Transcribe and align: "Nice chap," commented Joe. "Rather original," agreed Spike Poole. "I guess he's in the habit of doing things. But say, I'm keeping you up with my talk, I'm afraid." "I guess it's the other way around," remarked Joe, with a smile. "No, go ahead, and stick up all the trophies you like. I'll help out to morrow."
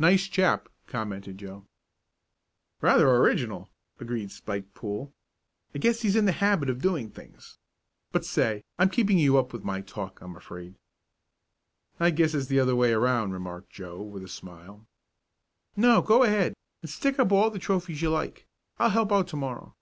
"Nice 0.00 0.26
chap," 0.26 0.68
commented 0.88 1.38
Joe. 1.38 1.64
"Rather 2.80 3.08
original," 3.08 3.70
agreed 4.00 4.32
Spike 4.32 4.74
Poole. 4.74 5.12
"I 5.72 5.78
guess 5.78 6.00
he's 6.02 6.16
in 6.16 6.24
the 6.24 6.32
habit 6.32 6.68
of 6.68 6.82
doing 6.82 7.08
things. 7.08 7.56
But 8.10 8.24
say, 8.24 8.64
I'm 8.80 8.90
keeping 8.90 9.16
you 9.16 9.38
up 9.38 9.52
with 9.52 9.62
my 9.62 9.80
talk, 9.80 10.20
I'm 10.22 10.34
afraid." 10.34 10.74
"I 12.00 12.10
guess 12.10 12.34
it's 12.34 12.48
the 12.48 12.58
other 12.58 12.74
way 12.74 12.92
around," 12.92 13.30
remarked 13.30 13.70
Joe, 13.70 14.02
with 14.02 14.24
a 14.24 14.28
smile. 14.28 14.88
"No, 15.76 16.02
go 16.02 16.24
ahead, 16.24 16.54
and 16.82 16.90
stick 16.90 17.20
up 17.20 17.30
all 17.30 17.48
the 17.48 17.60
trophies 17.60 18.02
you 18.02 18.10
like. 18.10 18.48
I'll 18.80 18.90
help 18.90 19.12
out 19.12 19.28
to 19.28 19.36
morrow." 19.36 19.76